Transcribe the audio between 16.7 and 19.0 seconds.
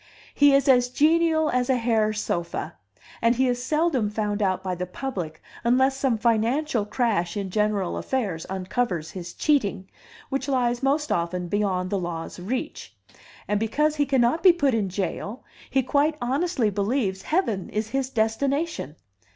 believes heaven is his destination.